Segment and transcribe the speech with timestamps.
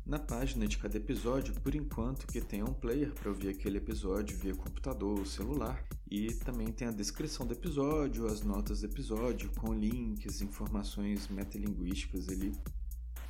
[0.06, 4.38] Na página de cada episódio, por enquanto que tem um player para ouvir aquele episódio
[4.38, 9.50] via computador ou celular, e também tem a descrição do episódio, as notas do episódio,
[9.56, 12.52] com links, informações metalinguísticas ali.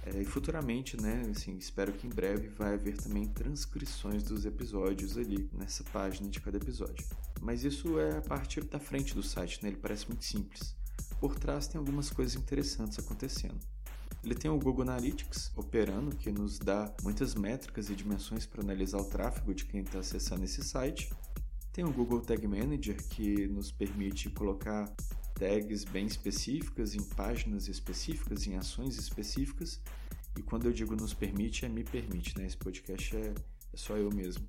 [0.04, 5.16] É, e futuramente, né, assim, espero que em breve vai haver também transcrições dos episódios
[5.16, 7.06] ali nessa página de cada episódio.
[7.40, 9.70] Mas isso é a parte da frente do site, né?
[9.70, 10.76] Ele parece muito simples
[11.22, 13.60] por trás tem algumas coisas interessantes acontecendo.
[14.24, 18.98] Ele tem o Google Analytics operando, que nos dá muitas métricas e dimensões para analisar
[18.98, 21.12] o tráfego de quem está acessando esse site.
[21.72, 24.92] Tem o Google Tag Manager, que nos permite colocar
[25.36, 29.80] tags bem específicas em páginas específicas, em ações específicas.
[30.36, 32.46] E quando eu digo nos permite, é me permite, né?
[32.46, 33.32] Esse podcast é,
[33.72, 34.44] é só eu mesmo.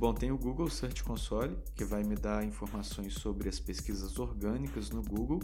[0.00, 4.90] Bom, tem o Google Search Console, que vai me dar informações sobre as pesquisas orgânicas
[4.90, 5.40] no Google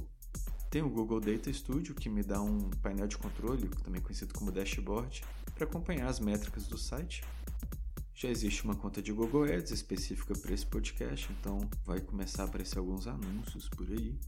[0.70, 4.52] tem o Google Data Studio, que me dá um painel de controle, também conhecido como
[4.52, 5.22] dashboard,
[5.54, 7.22] para acompanhar as métricas do site.
[8.14, 12.46] Já existe uma conta de Google Ads específica para esse podcast, então vai começar a
[12.46, 14.18] aparecer alguns anúncios por aí.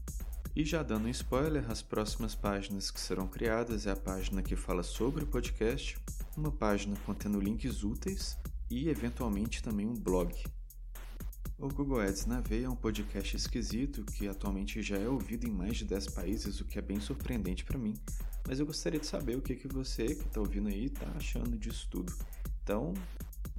[0.55, 4.55] E já dando um spoiler, as próximas páginas que serão criadas é a página que
[4.55, 5.97] fala sobre o podcast,
[6.35, 8.37] uma página contendo links úteis
[8.69, 10.33] e eventualmente também um blog.
[11.61, 15.51] O Google Ads na Veia é um podcast esquisito que atualmente já é ouvido em
[15.51, 17.93] mais de 10 países, o que é bem surpreendente para mim.
[18.47, 21.55] Mas eu gostaria de saber o que, que você que está ouvindo aí está achando
[21.55, 22.11] disso tudo.
[22.63, 22.95] Então,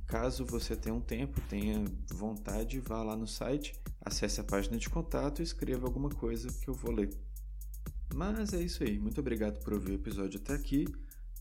[0.04, 4.90] caso você tenha um tempo, tenha vontade, vá lá no site, acesse a página de
[4.90, 7.10] contato e escreva alguma coisa que eu vou ler.
[8.12, 8.98] Mas é isso aí.
[8.98, 10.86] Muito obrigado por ouvir o episódio até aqui.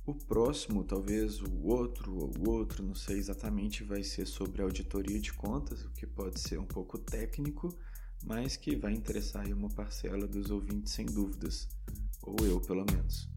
[0.03, 5.19] O próximo, talvez o outro ou o outro, não sei exatamente, vai ser sobre auditoria
[5.19, 7.69] de contas, o que pode ser um pouco técnico,
[8.25, 11.69] mas que vai interessar uma parcela dos ouvintes sem dúvidas,
[12.23, 13.29] ou eu pelo menos.